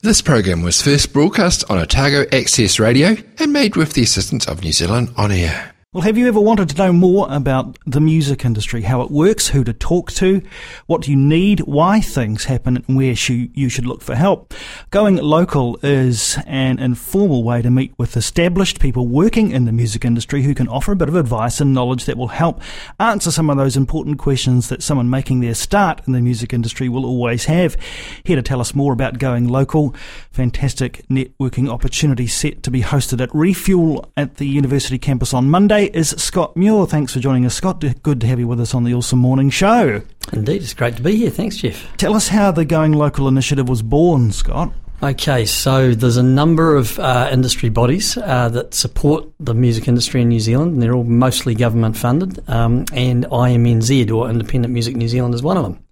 [0.00, 4.62] This program was first broadcast on Otago Access Radio and made with the assistance of
[4.62, 5.74] New Zealand On Air.
[5.94, 9.48] Well, have you ever wanted to know more about the music industry, how it works,
[9.48, 10.42] who to talk to,
[10.84, 14.52] what you need, why things happen, and where you should look for help?
[14.90, 20.04] Going local is an informal way to meet with established people working in the music
[20.04, 22.60] industry who can offer a bit of advice and knowledge that will help
[23.00, 26.90] answer some of those important questions that someone making their start in the music industry
[26.90, 27.78] will always have.
[28.24, 29.94] Here to tell us more about going local,
[30.32, 35.78] fantastic networking opportunity set to be hosted at Refuel at the university campus on Monday
[35.94, 36.86] is Scott Muir.
[36.86, 37.84] Thanks for joining us, Scott.
[38.02, 40.02] Good to have you with us on the Awesome Morning Show.
[40.32, 41.30] Indeed, it's great to be here.
[41.30, 41.96] Thanks, Jeff.
[41.96, 44.72] Tell us how the Going Local initiative was born, Scott.
[45.02, 50.22] Okay, so there's a number of uh, industry bodies uh, that support the music industry
[50.22, 52.42] in New Zealand, and they're all mostly government funded.
[52.48, 55.84] Um, and IMNZ, or Independent Music New Zealand, is one of them.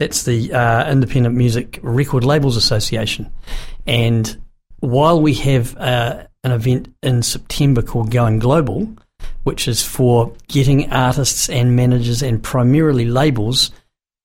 [0.00, 3.30] That's the uh, Independent Music Record Labels Association.
[3.86, 4.40] And
[4.80, 8.88] while we have uh, an event in September called Going Global,
[9.44, 13.70] which is for getting artists and managers and primarily labels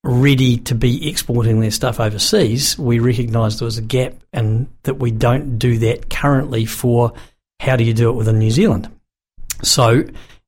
[0.04, 4.96] ready to be exporting their stuff overseas, we recognised there was a gap and that
[4.96, 7.14] we don't do that currently for
[7.60, 8.90] how do you do it within New Zealand.
[9.62, 10.04] So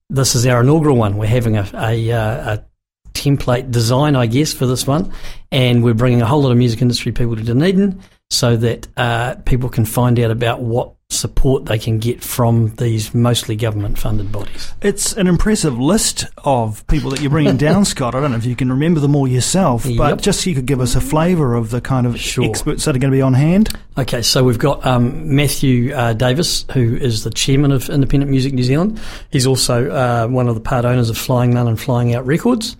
[0.09, 1.17] this is our inaugural one.
[1.17, 2.65] We're having a, a, uh, a
[3.13, 5.13] template design, I guess, for this one,
[5.51, 9.35] and we're bringing a whole lot of music industry people to Dunedin so that uh,
[9.45, 14.31] people can find out about what support they can get from these mostly government funded
[14.31, 14.73] bodies.
[14.81, 18.15] It's an impressive list of people that you're bringing down, Scott.
[18.15, 19.97] I don't know if you can remember them all yourself, yep.
[19.97, 22.45] but just so you could give us a flavour of the kind of sure.
[22.45, 23.69] experts that are going to be on hand.
[23.97, 28.53] Okay, so we've got um, Matthew uh, Davis, who is the chairman of Independent Music
[28.53, 28.99] New Zealand.
[29.31, 32.75] He's also uh, one of the part owners of Flying Nun and Flying Out Records.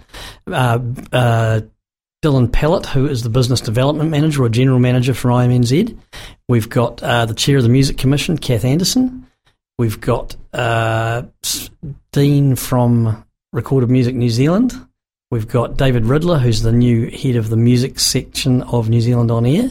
[0.47, 0.80] Uh,
[1.11, 1.61] uh
[2.25, 5.95] Dylan Pellett, who is the business development manager or general manager for IMNZ.
[6.49, 9.27] We've got uh, the chair of the Music Commission, Kath Anderson.
[9.77, 11.21] We've got uh,
[12.11, 13.23] Dean from
[13.53, 14.73] Recorded Music New Zealand.
[15.29, 19.29] We've got David Ridler, who's the new head of the music section of New Zealand
[19.29, 19.69] On Air.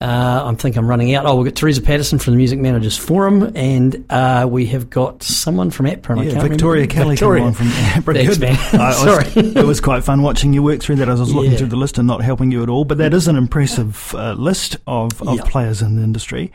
[0.00, 1.26] Uh, I think I'm running out.
[1.26, 5.24] Oh, we've got Teresa Patterson from the Music Managers Forum, and uh, we have got
[5.24, 6.24] someone from APRA.
[6.24, 7.52] Yeah, Victoria Kelly Victoria.
[7.52, 8.14] from APRA.
[8.14, 8.56] Thanks, man.
[8.92, 9.26] Sorry.
[9.34, 11.08] it was quite fun watching you work through that.
[11.08, 11.58] As I was looking yeah.
[11.58, 14.34] through the list and not helping you at all, but that is an impressive uh,
[14.34, 16.52] list of, of players in the industry.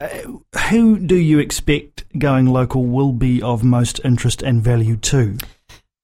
[0.00, 0.08] Uh,
[0.70, 5.36] who do you expect going local will be of most interest and value to?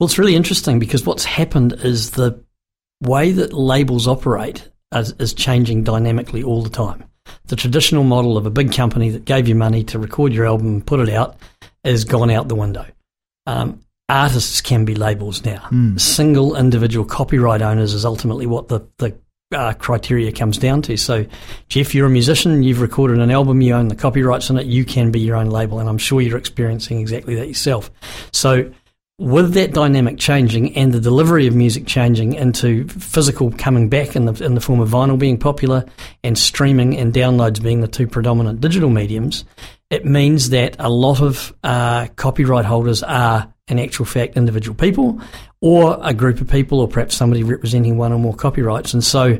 [0.01, 2.43] Well, it's really interesting because what's happened is the
[3.01, 7.05] way that labels operate is, is changing dynamically all the time.
[7.47, 10.69] The traditional model of a big company that gave you money to record your album
[10.69, 11.37] and put it out
[11.85, 12.87] is gone out the window.
[13.47, 15.69] Um, artists can be labels now.
[15.71, 16.01] Mm.
[16.01, 19.17] Single individual copyright owners is ultimately what the, the
[19.55, 20.97] uh, criteria comes down to.
[20.97, 21.27] So,
[21.69, 24.85] Jeff, you're a musician, you've recorded an album, you own the copyrights on it, you
[24.85, 27.91] can be your own label, and I'm sure you're experiencing exactly that yourself.
[28.33, 28.71] So,
[29.19, 34.27] with that dynamic changing and the delivery of music changing into physical coming back in
[34.27, 35.85] the in the form of vinyl being popular
[36.23, 39.45] and streaming and downloads being the two predominant digital mediums,
[39.91, 45.21] it means that a lot of uh, copyright holders are in actual fact individual people
[45.61, 48.95] or a group of people or perhaps somebody representing one or more copyrights.
[48.95, 49.39] And so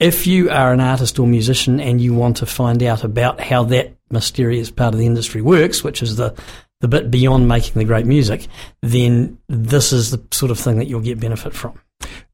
[0.00, 3.62] if you are an artist or musician and you want to find out about how
[3.64, 6.34] that mysterious part of the industry works, which is the
[6.82, 8.48] the bit beyond making the great music,
[8.82, 11.80] then this is the sort of thing that you'll get benefit from.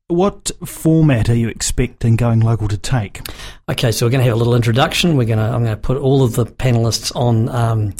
[0.08, 3.20] What format are you expecting Going Local to take?
[3.68, 5.18] Okay, so we're going to have a little introduction.
[5.18, 7.94] We're going to I'm going to put all of the panelists on um,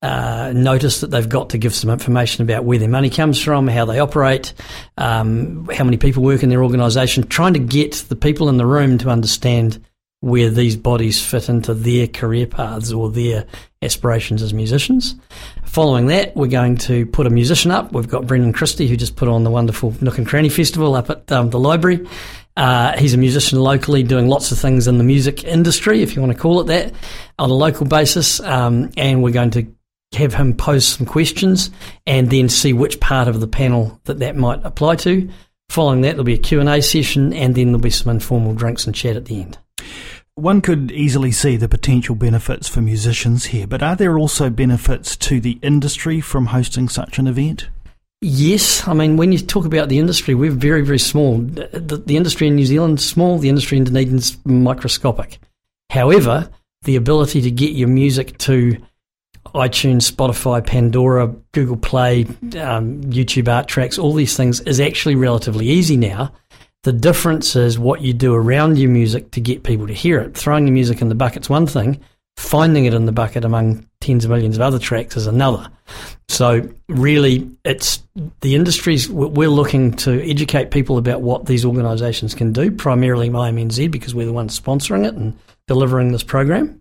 [0.00, 3.66] uh, notice that they've got to give some information about where their money comes from,
[3.66, 4.54] how they operate,
[4.98, 8.66] um, how many people work in their organisation, trying to get the people in the
[8.66, 9.84] room to understand
[10.20, 13.46] where these bodies fit into their career paths or their
[13.82, 15.14] aspirations as musicians.
[15.64, 17.92] Following that, we're going to put a musician up.
[17.92, 21.08] We've got Brendan Christie, who just put on the wonderful Nook and Cranny Festival up
[21.10, 22.06] at um, the library.
[22.56, 26.20] Uh, he's a musician locally, doing lots of things in the music industry, if you
[26.20, 26.92] want to call it that,
[27.38, 28.40] on a local basis.
[28.40, 29.72] Um, and we're going to
[30.14, 31.70] have him pose some questions
[32.06, 35.28] and then see which part of the panel that that might apply to.
[35.68, 38.94] Following that, there'll be a Q&A session and then there'll be some informal drinks and
[38.94, 39.58] chat at the end.
[40.34, 45.16] One could easily see the potential benefits for musicians here, but are there also benefits
[45.16, 47.68] to the industry from hosting such an event?
[48.20, 51.38] Yes, I mean when you talk about the industry, we're very very small.
[51.38, 53.38] The, the industry in New Zealand is small.
[53.38, 55.38] The industry in Dunedin's microscopic.
[55.90, 56.48] However,
[56.82, 58.76] the ability to get your music to
[59.54, 62.24] iTunes, Spotify, Pandora, Google Play,
[62.60, 66.32] um, YouTube Art Tracks, all these things is actually relatively easy now
[66.84, 70.36] The difference is what you do around your music to get people to hear it.
[70.36, 72.00] Throwing your music in the bucket's one thing,
[72.36, 75.68] finding it in the bucket among tens of millions of other tracks is another.
[76.28, 78.02] So really, it's
[78.40, 82.70] the industries we're looking to educate people about what these organisations can do.
[82.70, 85.36] Primarily, IMNZ because we're the ones sponsoring it and
[85.66, 86.80] delivering this program,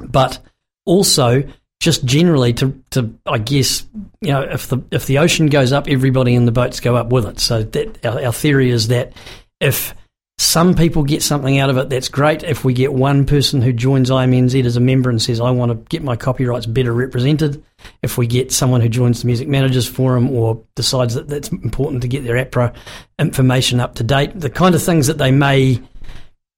[0.00, 0.40] but
[0.84, 1.44] also
[1.80, 3.86] just generally to, to I guess
[4.20, 7.10] you know if the if the ocean goes up, everybody in the boats go up
[7.10, 7.40] with it.
[7.40, 9.12] So that our, our theory is that
[9.60, 9.94] if
[10.40, 12.44] some people get something out of it, that's great.
[12.44, 15.72] If we get one person who joins IMNZ as a member and says, I want
[15.72, 17.62] to get my copyrights better represented,
[18.02, 22.02] if we get someone who joins the Music Managers Forum or decides that that's important
[22.02, 22.72] to get their APRA
[23.18, 25.82] information up to date, the kind of things that they may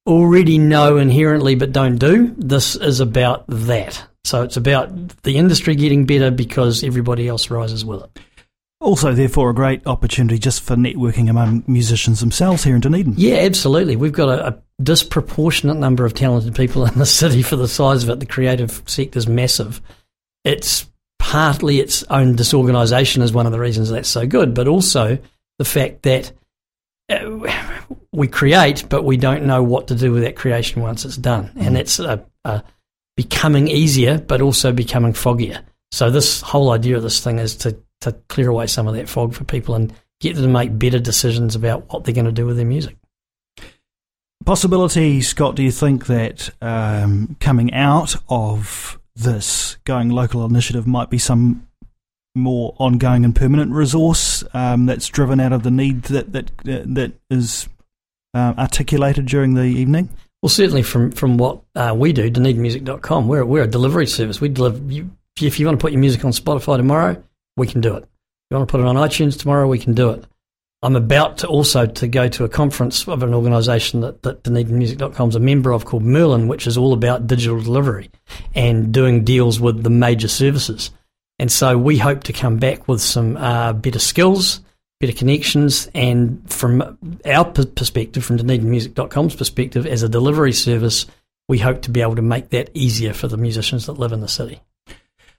[0.06, 4.06] already know inherently but don't do, this is about that.
[4.24, 8.18] So it's about the industry getting better because everybody else rises with it.
[8.80, 13.14] Also, therefore, a great opportunity just for networking among musicians themselves here in Dunedin.
[13.16, 13.94] Yeah, absolutely.
[13.94, 18.02] We've got a, a disproportionate number of talented people in the city for the size
[18.02, 18.20] of it.
[18.20, 19.82] The creative sector is massive.
[20.44, 25.18] It's partly its own disorganisation is one of the reasons that's so good, but also
[25.58, 26.32] the fact that
[27.10, 27.52] uh,
[28.12, 31.50] we create, but we don't know what to do with that creation once it's done,
[31.54, 31.66] mm.
[31.66, 32.62] and it's a, a
[33.20, 35.62] becoming easier, but also becoming foggier.
[35.92, 39.10] So this whole idea of this thing is to to clear away some of that
[39.10, 42.32] fog for people and get them to make better decisions about what they're going to
[42.32, 42.96] do with their music.
[44.46, 51.10] Possibility, Scott, do you think that um, coming out of this going local initiative might
[51.10, 51.68] be some
[52.34, 57.12] more ongoing and permanent resource um, that's driven out of the need that that that
[57.28, 57.68] is
[58.32, 60.08] uh, articulated during the evening?
[60.42, 64.40] Well, certainly from from what uh, we do, DunedinMusic.com, we're we're a delivery service.
[64.40, 64.78] We deliver.
[64.92, 65.10] You,
[65.40, 67.22] if you want to put your music on Spotify tomorrow,
[67.56, 68.02] we can do it.
[68.02, 68.08] If
[68.50, 70.24] you want to put it on iTunes tomorrow, we can do it.
[70.82, 75.28] I'm about to also to go to a conference of an organisation that, that DunedinMusic.com
[75.28, 78.10] is a member of called Merlin, which is all about digital delivery
[78.54, 80.90] and doing deals with the major services.
[81.38, 84.60] And so we hope to come back with some uh, better skills,
[85.00, 91.06] better connections, and from our perspective, from DunedinMusic.com's perspective, as a delivery service,
[91.48, 94.20] we hope to be able to make that easier for the musicians that live in
[94.20, 94.60] the city.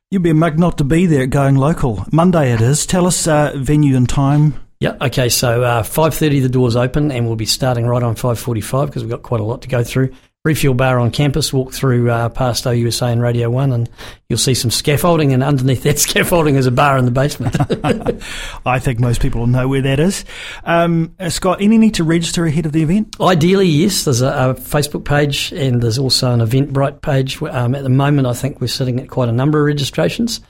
[0.10, 2.06] You'd be a mug not to be there going local.
[2.12, 2.86] Monday it is.
[2.86, 4.56] Tell us uh, venue and time.
[4.82, 8.88] Yeah, okay, so uh, 5.30 the doors open and we'll be starting right on 5.45
[8.88, 10.12] because we've got quite a lot to go through
[10.44, 11.54] refuel bar on campus.
[11.54, 13.90] Walk through uh, past OUSA and Radio 1 and
[14.28, 17.56] you'll see some scaffolding, and underneath that scaffolding is a bar in the basement.
[18.66, 20.26] I think most people will know where that is.
[20.64, 23.16] Um, uh, Scott, any need to register ahead of the event?
[23.22, 24.06] Ideally, yes.
[24.06, 27.42] There's a, a Facebook page and there's also an Eventbrite page.
[27.44, 30.42] Um, at the moment, I think we're sitting at quite a number of registrations.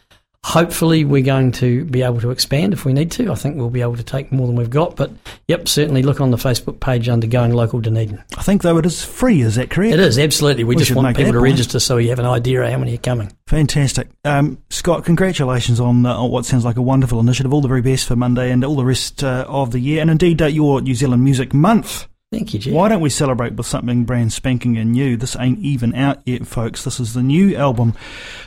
[0.44, 3.32] Hopefully, we're going to be able to expand if we need to.
[3.32, 4.96] I think we'll be able to take more than we've got.
[4.96, 5.12] But
[5.48, 8.22] yep, certainly look on the Facebook page under Going Local Dunedin.
[8.36, 9.42] I think, though, it is free.
[9.42, 9.94] Is that correct?
[9.94, 10.64] It is, absolutely.
[10.64, 11.52] We, we just want people to point.
[11.52, 13.32] register so you have an idea of how many are coming.
[13.46, 14.10] Fantastic.
[14.26, 17.54] Um, Scott, congratulations on, uh, what sounds like a wonderful initiative.
[17.54, 20.02] All the very best for Monday and all the rest uh, of the year.
[20.02, 22.08] And indeed, uh, your New Zealand Music Month.
[22.32, 22.74] Thank you, Jeff.
[22.74, 25.18] Why don't we celebrate with something brand spanking and new?
[25.18, 26.86] This ain't even out yet, folks.
[26.86, 27.92] This is the new album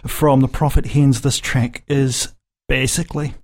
[0.06, 1.20] from the Prophet Hens.
[1.20, 2.34] This track is
[2.66, 3.34] basically.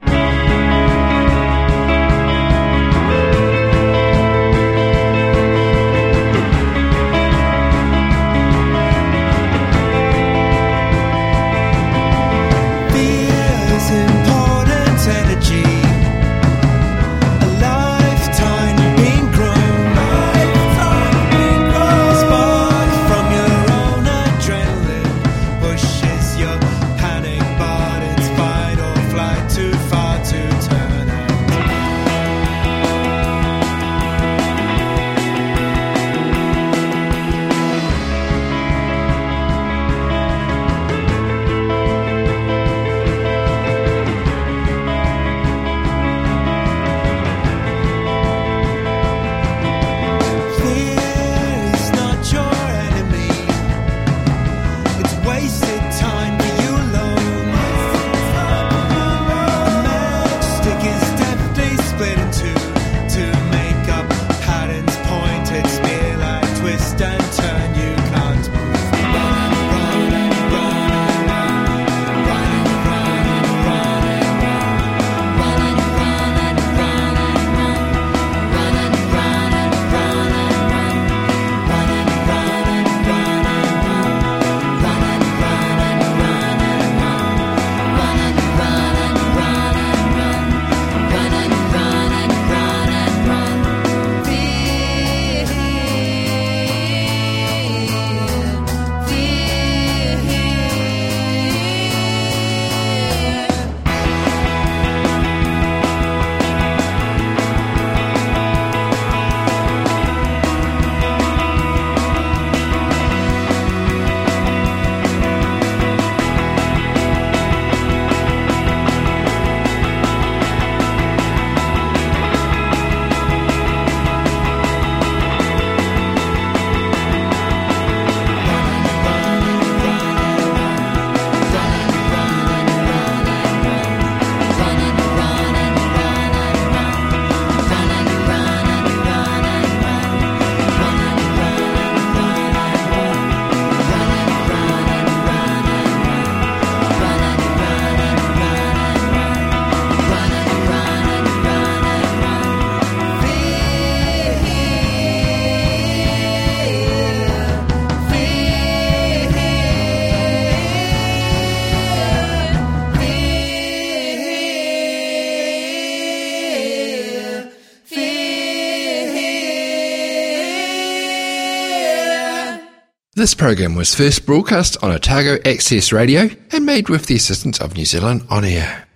[173.20, 177.76] This program was first broadcast on Otago Access Radio and made with the assistance of
[177.76, 178.86] New Zealand On Air.